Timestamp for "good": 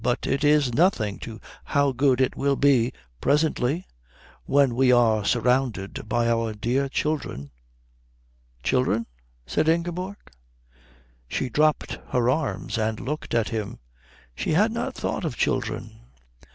1.91-2.21